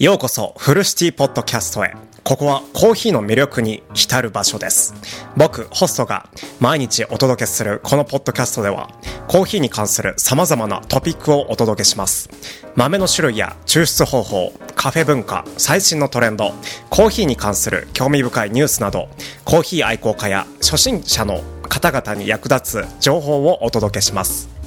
[0.00, 1.94] ようこそフルシティポッドキャストへ。
[2.24, 4.94] ここはコーヒーの魅力に浸る場所です。
[5.36, 8.88] 僕、ホストが毎日お届けするこのポッドキャストでは、
[9.28, 12.30] コーヒーに関する様々なトピックをお届けします。
[12.76, 16.54] 豆の種類や抽出方法、カフェ文化、最新のトレンド、
[16.88, 19.10] コーヒーに関する興味深いニュースなど、
[19.44, 24.59] コーヒー愛好家や初心者の方々に役立つ情報をお届けします。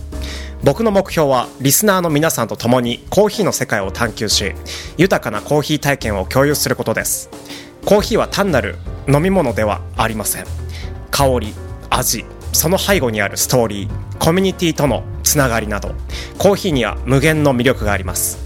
[0.63, 4.53] 僕の目標はリスナーの皆さんと共にコーヒーの世界を探求し
[4.97, 7.29] 豊かなコーヒー体験を共有することです。
[7.85, 8.77] コーヒーは単なる
[9.09, 10.45] 飲み物ではありません。
[11.11, 11.53] 香り
[11.89, 15.95] 味その背後にあるストーリーコミュニティとのつながりなど
[16.37, 18.37] コーヒーには無限の魅力があります。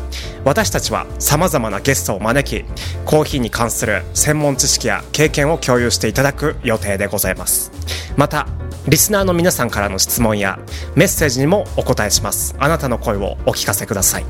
[0.44, 2.66] 私たちはさまざまなゲストを招き
[3.05, 7.72] コーヒーに関する専門知識や経験を共有していただく予定でございます。
[8.16, 8.47] また
[8.87, 10.59] リスナーの皆さんからの質問や
[10.95, 12.55] メッセージにもお答えします。
[12.57, 14.25] あなたの声をお聞かせください。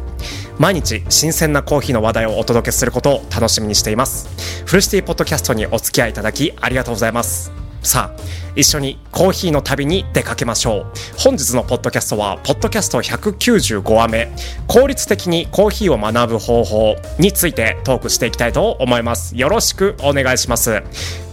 [0.58, 4.28] 毎日新鮮なコーヒーの話題をお届けすることを楽しみにしています。
[4.66, 7.67] フルシティポッドキャストにお付き合いいただきありがとうございます。
[7.82, 10.86] さあ一緒にコーヒーの旅に出かけましょう。
[11.20, 14.32] 本日のポッドキャストはポッドキャスト195話目。
[14.68, 19.38] 効率的にコーヒーを学ぶ方法についてトークしていきたいと思います。
[19.38, 20.82] よろしくお願いします。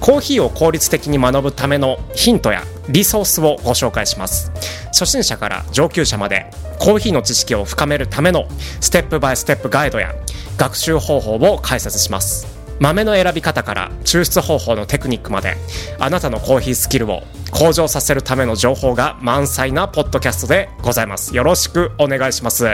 [0.00, 4.52] コーヒーを効率的に学ぶためのヒントやリソースをご紹介します。
[4.88, 8.46] 初心者から上級者までコーヒーの知識を深めるための
[8.80, 10.14] ステップバイステップガイドや
[10.58, 12.53] 学習方法を解説します。
[12.84, 15.56] 豆の選び方から抽出方法のテクニックまで
[15.98, 21.34] あなたのコーヒースキルを向上させるための情報が満載なポッドキャストでございます。
[21.34, 22.66] よろしくお願いします。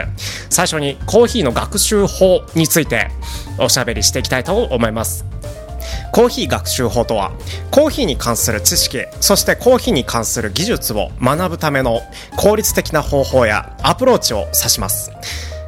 [0.49, 3.07] 最初にコーヒーの学習法について
[3.57, 5.23] おしゃべりしていきたいと思います。
[6.11, 7.31] コーヒー学習法とは
[7.71, 12.01] コーヒーに関する知識そしてコーヒーに関する技術を学ぶための
[12.35, 15.09] 効率的な方法やアプローチを指します。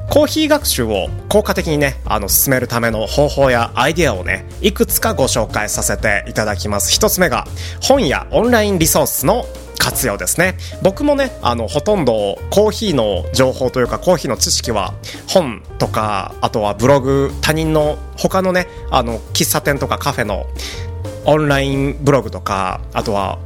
[0.10, 6.92] コーヒー学習を効果的にね、あの、進めるための方法やアイデアをね、いくつかご紹介させていただきます。
[6.92, 7.48] 一つ目が、
[7.82, 9.46] 本やオンラインリソースの
[9.84, 14.94] 活用ですね僕もねあのほとんどコーヒーの情報というかコーヒーの知識は
[15.28, 20.46] 本とかあとはブログ他人の他のねあの喫茶店とかカフェの
[21.26, 23.40] オンラインブログとかあとは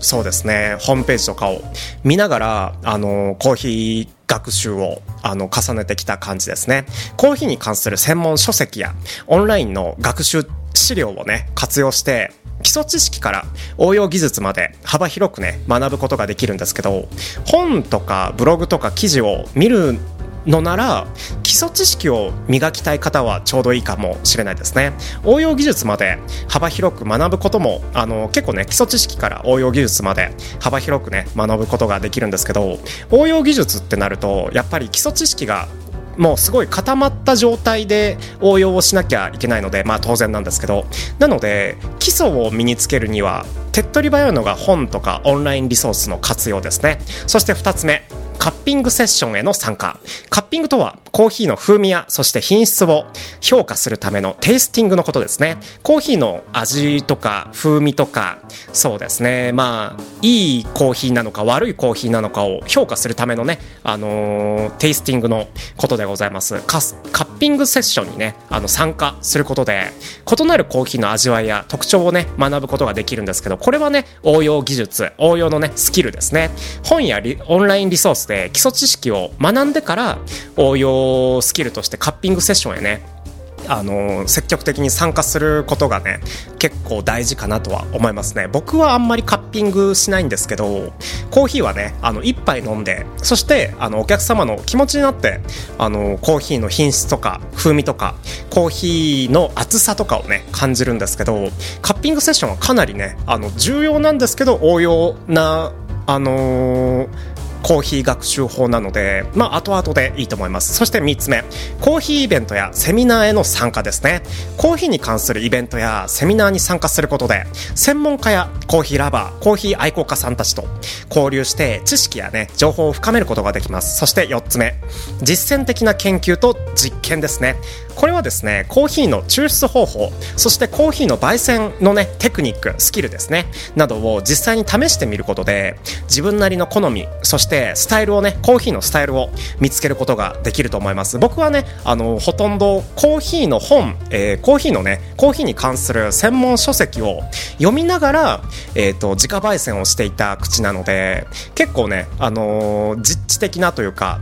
[0.00, 0.76] そうですね。
[0.80, 1.62] ホームページとかを
[2.02, 6.86] 見ながらあのコーヒー学習をあの重ねてきた感じですね。
[7.16, 8.94] コーヒーに関する専門書籍や
[9.26, 13.44] オンラインの学習資料をね活用して基礎知識から
[13.76, 17.08] 応用技術まで幅広くね学ぶことができるんですけど
[17.46, 19.98] 本とかブログとか記事を見る
[20.46, 21.06] のなら
[21.42, 24.92] 基礎知識を磨きたい方はちょうどいいかもしれないですね。
[25.24, 26.18] 応用技術まで
[26.48, 32.78] 幅広く学ぶこともあの結構ね基礎知識から応用技術まで幅広くね学ぶことができるんですけど
[33.10, 35.68] 応用技術ってなるとやっぱり基礎知識が
[36.16, 40.84] もうすごい固まった状態で応用をしなきゃいけないのでまあ当然なんですけど
[41.18, 46.98] なので基礎を身につけるには手っ取り早いのが本とかオンラインリソースの活用ですね。
[47.26, 48.02] そして2つ目
[48.40, 50.00] カッピングセッションへの参加。
[50.30, 53.04] カッピングとはコーヒーの風味やそして品質を
[53.42, 55.58] 評価するためのテイスティングのことですね。
[55.82, 58.38] コーヒーの味とか風味とか、
[58.72, 59.52] そうですね。
[59.52, 65.46] まあ、いいコーヒーなのか悪いコーヒーなのかを評価するためのね、あのー、テイスティングの
[65.76, 66.62] ことでございます。
[66.62, 69.92] カッピングセッションにね、あの参加することで、
[70.26, 76.48] 異なるコーヒーの味わいや特徴をね、学ぶことができるんですけど、これはね、応用技術、応用のね、スキルですね。
[76.84, 80.18] 本やオンラインリソースで基礎知識を学んでから
[80.56, 83.20] 応用スキルとしてカッピングセッションへね。
[83.68, 86.20] あの積極的に参加することがね
[86.58, 88.48] 結構大事かなとは思いますね。
[88.48, 90.92] 僕はあんまりカッピングしないんですけど
[91.30, 95.40] コーヒーはねあの1杯飲んでそしてあのお客様の気持ちになって
[95.76, 98.14] あのコーヒーの品質とか風味とか
[98.48, 101.50] コーヒーの厚さとかをね感じるんですけど
[101.82, 105.72] カッピングセッションはかなりねあの重要なんですけど応用な
[106.06, 110.74] あのーコーヒー学習法なので、まあ、後々でいいと思います。
[110.74, 111.44] そして3つ目、
[111.80, 114.22] コーヒーイベントやセミナーへの参加ですね。
[114.56, 120.64] コーヒーに関するイベントやセミナーに参加することで、専門家やコーヒーラバー、コーヒー愛好家さんたちと
[121.08, 123.98] 交流して知識やね、情報を深めることができます。
[123.98, 124.74] そして4つ目、
[125.22, 127.56] 実践的な研究と実験ですね。
[128.00, 133.44] これはですね、コーヒーの抽出方法、そしてコーヒーの焙煎のね、テクニック、スキルですね、
[133.76, 141.18] などを実際に試してみることで、自分なりの好み、そしてスタイルをね、コーヒーのスタイルを見つけることができると思います。
[141.18, 147.20] 僕はね、あの、ほとんどコーヒーの本、えー、コーヒーのね、コーヒーに関する専門書籍を
[147.58, 148.40] 読みながら、
[148.76, 154.20] えっ、ー、と、自家焙煎をしていた口なので、結構ね、あのー、実地的なというか、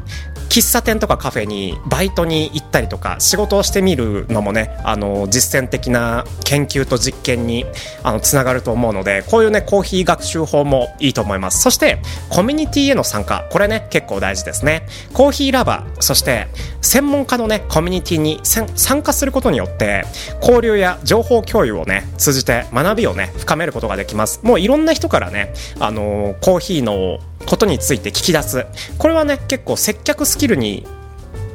[0.49, 7.65] 喫茶店とかカフェにバイトに行ったりとか仕事をしてみるのもねあの実践的な研究と実験に
[8.03, 11.63] あのつながると思うのでこういうねコーヒー学習法もいいと思います。
[11.63, 14.87] そしてコミュニティへの参加これね結構大事ですね。
[15.13, 16.49] コーヒーラバーそして
[16.81, 20.05] 専門家のねコミュニティに参加することによって
[20.41, 24.41] 交流や情報共有をね通じて学びをね深めることができます。
[24.43, 28.67] もういろんな人からねあのコーヒーのことについて聞き出す。
[28.99, 30.87] これはね結構接客スキルに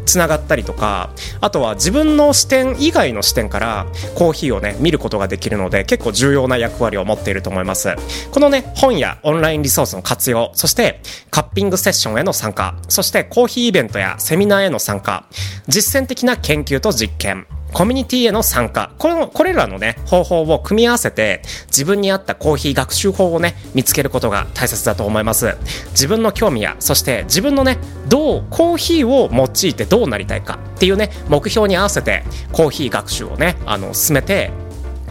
[0.05, 7.95] つながったりとかあとは自分の視点以外の視点からコーヒーをね見ることができるので結構重要な役割を持っていると思います。
[8.31, 15.25] このね本やオンラインリソースの活用そしてカッピングセッションへの参加そしてコーヒーイベントやセミナーへの参加
[15.67, 17.47] 実践的な研究と実験。
[17.73, 18.91] コミュニティへの参加。
[18.99, 25.57] このこれらのね、方法を組み合わせて、自分に合ったコーヒー学習法をね、見つけることが大切だと思います。
[25.91, 34.51] 自分の興味や、そして自分のね、どう、コーヒーを用いてどうなりたいかっていうね、目標に合わせて、コーヒー学習をね、あの、進めて、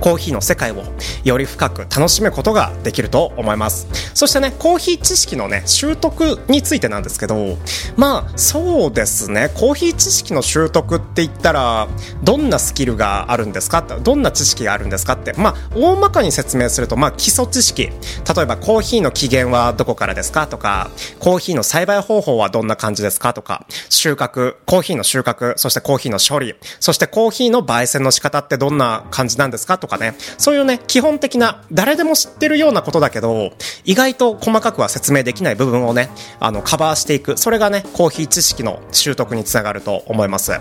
[0.02, 0.82] コーヒーの世界を
[1.22, 3.86] より深く楽しむことができると思います。
[4.14, 7.56] そしてねコーヒー知識のね習得についてなんですけど
[7.96, 9.50] まあそうですね。
[9.54, 11.88] コーヒー知識の習得って言ったら
[12.22, 13.82] どんなスキルがあるんですか？
[13.82, 15.34] どんな知識があるんですかって。
[15.34, 17.84] まあ大まかに説明するとまあ基礎知識。
[17.84, 17.92] 例
[18.42, 20.48] えばコーヒーの起源はどこからですか？
[20.48, 20.90] とか
[21.20, 23.34] コーヒーの栽培方法はどんな感じですか？
[23.34, 29.78] とか収穫コーヒーの収穫そしてコーヒーの処理そしてコーヒーの焙煎の仕方ってどんな感じなんですか？
[29.78, 33.52] とかかね、そういうね、基本的な、誰でも知ってるようなことだけど、
[33.84, 36.10] 意外と細かくは説明できない部分をね、
[36.40, 37.36] あの、カバーしていく。
[37.36, 40.52] それがね、コーヒー知識の習得につながると思います。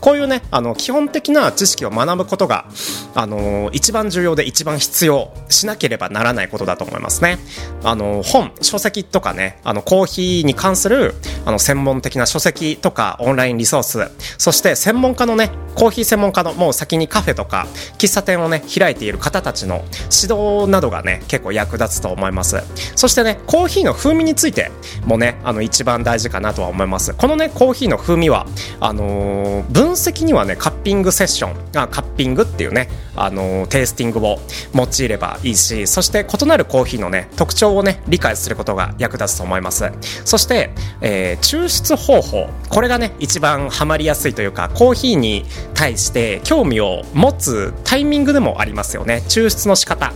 [0.00, 2.66] こういうね、あの、基本的な知識を学ぶことが、
[3.14, 7.38] あの、一番重要で一番必要しなければならないことだと思いますね。
[7.84, 11.14] あの、本、書籍とかね、あの、コーヒーに関する、
[11.44, 17.66] あの、専門的な書籍とか、オンラインリソース、そして専門家のね、コーヒー専門家の、もう先にカフェとか、
[17.98, 19.84] 喫茶店をね、開いている方たちの
[20.22, 22.62] 指導などがね結構役立つと思います。
[22.96, 24.70] そしてねコーヒーの風味について
[25.04, 27.14] もねあの一番大事かなとは思います。
[27.14, 28.46] このねコーヒーの風味は
[28.78, 32.88] あのー、分析にはねカッピングセッションあカッピングっていうね
[33.22, 34.38] あの、テイスティングを
[34.74, 39.90] 用いればいいしそして異なるコーヒーのね特徴をね理解することが役立つと思います。
[40.24, 40.70] そして、
[41.00, 42.48] えー、抽出方法。
[42.68, 45.44] これがね一番ハマりやすいというかコーヒーに
[45.74, 49.22] 対して興味を持つタイミングでもありますよね。
[49.28, 50.12] 抽出の仕方。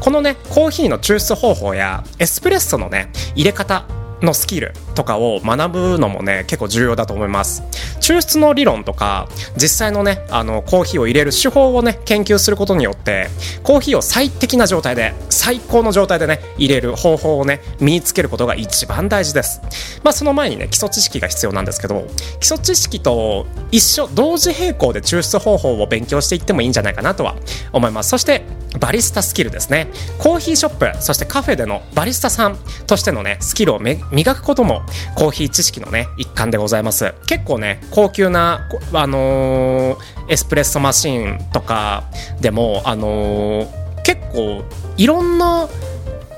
[0.00, 3.84] このねコーヒーの抽出方法やエスプレッソのね入れ方
[4.22, 7.62] のスキルとかを学ぶのもね結構重要だと思います。
[8.00, 13.28] 抽出の理論とか実際のねあのコーヒーを入れる手法をね研究することによって
[13.62, 19.60] コーヒーを最適な状態で最高の状態でね入れる方法をね身につけることが一番大事です。
[20.02, 22.06] まあその前にね基礎知識が必要なんですけど
[22.40, 27.36] 基礎知識と一緒同時並行で抽出方法を勉強していってもいいんじゃないかなとは
[27.72, 28.10] 思います。
[28.10, 28.42] そして
[28.78, 29.88] バリスタスキルですね。
[30.18, 34.82] コーヒーショップそしてカフェでのバリスタさんとしてのねスキルを磨くことも
[35.14, 37.14] コーヒー知識のね一環でございます。
[37.26, 42.04] 結構ね高級なあのー、エスプレッソマシンとか
[42.40, 44.64] でもあのー、結構
[44.96, 45.68] いろんな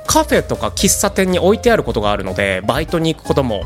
[0.06, 3.62] カフェとか喫茶店に置いてあることがあるのでバイトに行くことも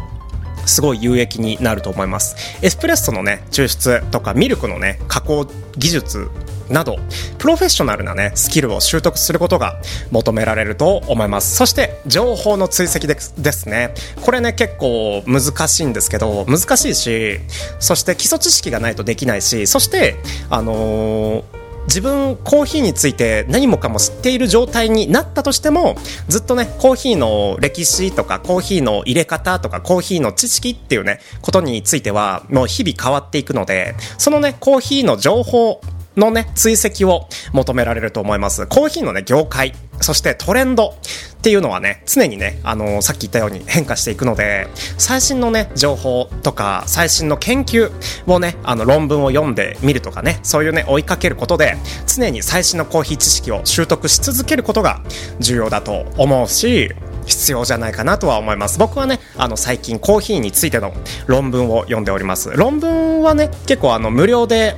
[0.66, 2.36] すごい有益になると思います。
[2.62, 6.28] エスプレッソのね抽出とかミルクのね加工技術
[6.68, 6.96] など
[7.38, 11.56] プロフェッショナルなねスキルを習得することが求められると思います。
[11.56, 13.94] そして情報の追跡ですね。
[14.22, 17.40] これね結構難しいんですけど難しいし
[17.78, 20.16] そして基礎知識がないとできないしそして
[20.50, 25.96] あのー自分コーヒーについて何もかも知っている状態になったとしても
[26.28, 35.80] ずっとねコーヒーの歴史とかコーヒーの入れ方とかコーヒーの知識っていうねことについてはもう日々変わっていくのでそのねコーヒーの情報
[36.16, 38.66] のね、追跡を求められると思います。
[38.66, 47.90] コーヒーのね、業界、そしてトレンドっていうのはね、常にね、あのー、さっき言ったように変化していくので、最新のね、情報とか、最新の研究
[48.26, 51.76] をね、あの、論文を読んでみるとかね、そういうね、追いかけることで、
[52.06, 55.00] 常に最新のコーヒー知識を習得し続けることが
[55.40, 56.92] 重要だと思うし、
[57.26, 60.92] 必要じゃないかなとは思います僕はねあの最近コーヒーについての
[61.26, 64.76] 論文を読んでおります論文はね結構あの無料で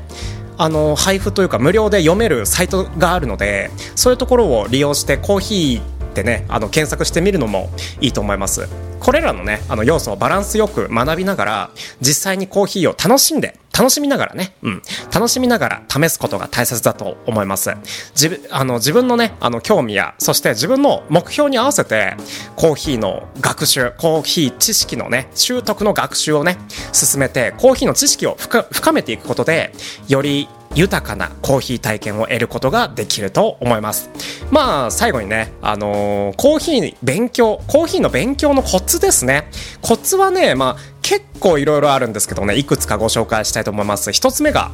[0.56, 7.70] あの配布というか無料で読めるサイトがあるのでそういうところを利用してコーヒーってねあの検索してみるのも
[8.00, 8.68] いいと思います。
[9.00, 11.70] これらのねあの要素をバランスよく学びながら
[12.00, 17.75] 実際にコーヒーを楽しんで楽しみながらね、うん、楽しみながら試すことが大切だと思います。
[18.12, 22.16] 自分、あの、自分のね、あの、興味や、そして自分の目標に合わせて、
[22.54, 26.59] コーヒーの学習、コーヒー知識のね、習得の学習をね、
[26.93, 29.73] 進めて、コーヒーの知識を深めていくことで、
[30.07, 34.11] より豊かなコーヒー体験を得ることができると思います。
[34.50, 39.49] まあ、最後にね、あのー、コーヒー勉強、コーヒーの勉強のコツですね。
[39.83, 44.11] コツはね、まあ、結構いろいろあるんですけどね、いくつかご紹介したいと思います。
[44.11, 44.70] 一つ目が、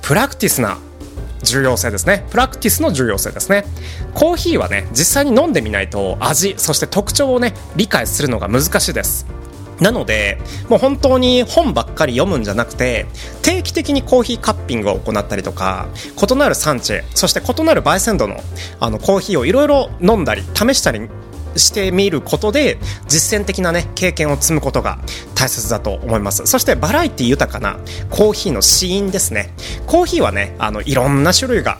[0.00, 0.78] プラクティスな
[1.42, 2.24] 重要性ですね。
[2.30, 3.66] プラクティスの重要性ですね。
[4.14, 9.26] コーヒーはね、実際に飲んでみないと味、そして特徴をね、理解するのが難しいです。
[9.78, 10.38] なので、
[10.70, 13.04] もう本当に本ばっかり読むんじゃなくて、
[13.42, 18.40] 定期的にコーヒーカッピングを行ったりとか、異なる産地、そして異なる焙煎度の
[18.80, 21.02] あのコーヒーをいろいろ飲んだり、試したり
[21.58, 24.98] してみることで実践的なね経験を積むことが
[25.34, 26.46] 大切だと思います。
[26.46, 27.78] そしてバラエティ豊かな
[28.10, 29.54] コーヒーの試飲ですね。
[29.86, 31.78] コーヒーはねあのいろんな種類が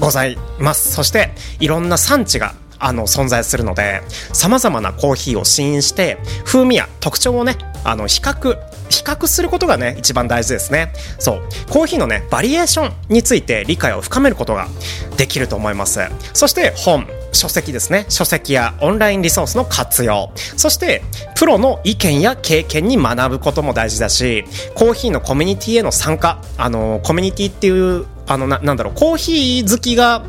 [0.00, 0.92] ございます。
[0.92, 7.56] そしていろんな産地があの存在するので様々なコーヒーを試飲して風味や特徴をね
[7.88, 8.54] あの比較
[8.90, 10.92] 比較することがね一番大事ですね。
[11.18, 11.40] そう。
[11.70, 14.68] コーヒーのねバリエーションについて理解を深めることが
[15.16, 16.00] できると思います。
[16.34, 17.06] そして本。
[17.30, 18.06] 書籍ですね。
[18.08, 20.32] 書籍やオンラインリソースの活用。
[20.56, 21.02] そして
[21.36, 26.40] プロの意見や経験に学ぶことも大事だしコーヒーのコミュニティへの参加。
[26.56, 30.24] あのコミュニティっていうあのななんだろうコーヒー好きが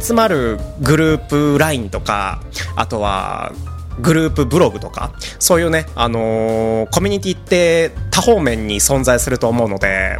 [0.00, 2.42] 集まるグループ LINE とか
[2.76, 3.52] あとは
[4.00, 10.18] グループブログとかそういうね、あのー、コミュニティって多方面に存在すると思うので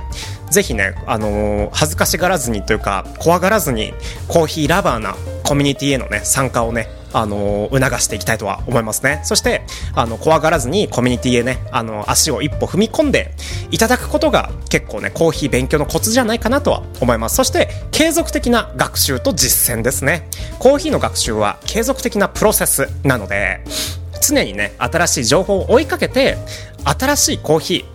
[0.52, 3.92] ぜひね、あのー、恥ずかしがらずにというか怖がらずに
[4.28, 9.20] コーヒーラバーなコミュニティへのね参加をねあの促していきたいとは思いますね。
[9.24, 9.62] そして
[9.94, 13.32] あの怖がらずにコミュニティへねあの足を一歩踏み込んで
[13.70, 17.36] いただくことが結構ねコーヒー勉強のコツじゃないかなとは思います。
[17.36, 20.28] そして継続的な学習と実践ですね。
[20.58, 23.62] コーヒーの学習は継続的なプロセスなので
[24.22, 26.38] 常にね新しい情報を追いかけて
[26.84, 27.91] 新しいコーヒー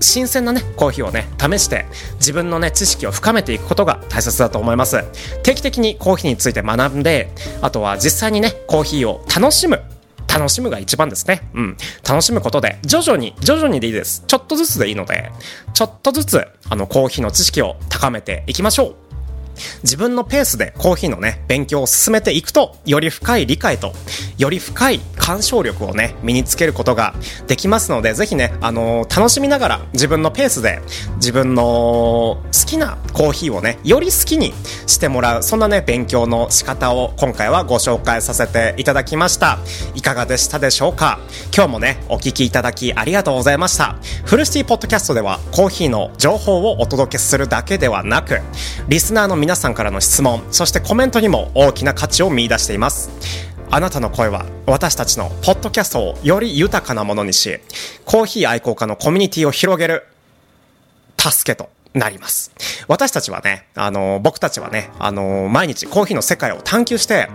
[0.00, 5.04] 新鮮なねコーヒーをね試して自分のね知識を深めていくことが大切だと思います
[5.42, 7.30] 定期的にコーヒーについて学んで
[7.62, 9.82] あとは実際にねコーヒーを楽しむ
[10.28, 11.48] 楽しむが一番ですね。
[11.54, 11.76] うん。
[12.06, 14.22] 楽しむことで、徐々に、徐々にでいいです。
[14.26, 15.32] ちょっとずつでいいので、
[15.72, 19.05] ちょっとずつ、あの、コーヒーの知識を高めていきましょう。
[19.82, 23.92] 自分のペースでコーヒーのね、勉強を進めていくと、より深い理解と、
[24.38, 27.14] より深い鑑賞力をね、身につけることが
[27.46, 30.80] できますので、ぜひね、あのー、楽しみながら自分のペースで、
[31.16, 34.52] 自分の好きなコーヒーをね、より好きに
[34.86, 39.58] してもらう、そんなね、勉強の仕方を今回はご紹介させていただきました。
[39.94, 41.20] いかがでしたでしょうか？
[41.54, 43.96] 今日もね、お聴きいただきありがとうございました。
[44.24, 48.40] フルシティポッドキャストでは、コーヒーの情報をお届けするだけではなく、
[48.88, 53.10] リスナーの皆皆さんからの質問、そしてコメントにも大きな価値を見出しています。
[53.70, 57.60] あなたの声は私たちのポッドキャストをより豊かなものにし、
[58.04, 60.04] コーヒー愛好家のコミュニティを広げる
[61.16, 62.50] 助けとなります。
[62.88, 67.28] 私たちはね、あの、僕たちはね、あの、毎日コーヒーの世界を探求して、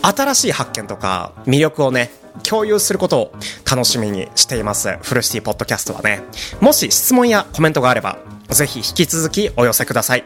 [0.00, 2.12] 新しい発見とか魅力をね、
[2.44, 3.32] 共有することを
[3.68, 4.96] 楽しみにしています。
[5.02, 6.22] フルシティポッドキャストはね。
[6.60, 8.16] もし質問やコメントがあれば、
[8.50, 10.24] ぜひ引き続きお寄せください。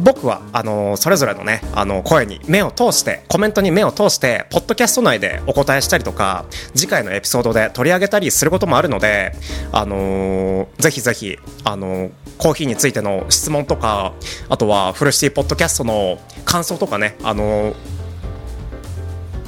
[0.00, 9.32] 僕は、あのそれぞれのね、あの、声に目を通して、コメントに目を通して、ポッドキャスト内でお答えしたりとか、次回のエピソードで取り上げたりすることもあるので、
[9.72, 14.12] あのぜひぜひ、あのコーヒーについての質問とか、
[14.48, 17.74] あとは、フルシティポッドキャストの感想とかね、あの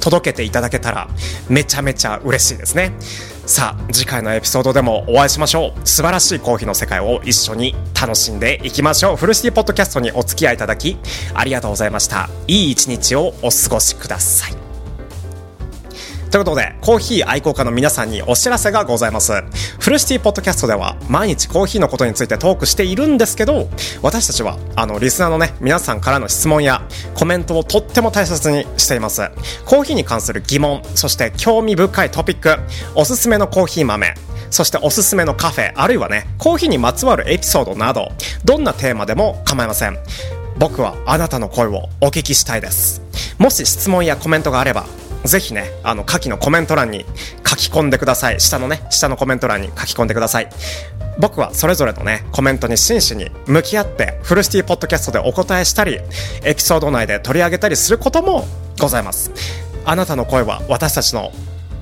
[0.01, 1.07] 届けていただけたら
[1.47, 2.91] めちゃめちゃ嬉しいですね
[3.45, 5.87] さあ次回のエピソードでもお会いしましょう。
[5.87, 9.15] 素晴らしいコーヒーの世界を一緒に楽しんでいきましょう。
[9.17, 10.97] フルシティポッドキャストにお付き合いいただき
[11.33, 12.29] ありがとうございました。
[12.47, 14.60] いい一日をお過ごしください。
[16.31, 19.33] ということで、コーヒー愛好家の皆さんにお知らせがございます。
[19.79, 23.67] フルシティポッドキャストでは毎日コーヒーのことについてトークしているんですけど、
[24.01, 26.83] 私たちは、あの、リスナーのね、皆さんからの質問や
[27.15, 29.29] コメントをとっても大切にしています。
[29.65, 32.55] コーヒーに関する疑問、そして興味深いトピック、
[32.95, 34.13] おすすめのコーヒー豆、
[34.51, 38.09] そしておすすめのカフェ、あるいはね、コーヒーにまつわるエピソードなど、
[38.45, 39.97] どんなテーマでも構いません。
[40.57, 43.01] 僕はあなたの声をお聞きしたいです。
[43.37, 44.85] もし質問やコメントがあれば、
[45.23, 47.05] ぜひね、あの、下記のコメント欄に
[47.47, 48.39] 書き込んでください。
[48.39, 50.49] 下のね、下のコメント欄に書き込んでください。
[51.19, 55.99] 僕はそれぞれのね、コメントに真摯に向き合って、フルシティポッドキャストでお答えしたり、
[56.43, 58.47] エピソード内で取り上げたりすることも
[58.79, 59.31] ございます。
[59.85, 61.31] あなたの声は私たちの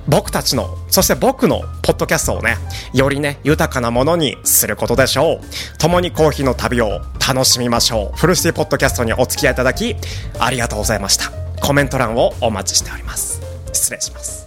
[0.08, 2.56] 僕たちの、そして僕のポッドキャストをね、
[2.92, 5.78] よりね、豊かなものにすることでしょう。
[5.78, 8.18] 共にコーヒーの旅を楽しみましょう。
[8.18, 9.94] フルシティポッドキャストにお付き合いいただき、
[10.38, 11.39] ありがとうございました。
[11.60, 13.40] コメント欄をお待ちしております。
[13.72, 14.39] 失礼します。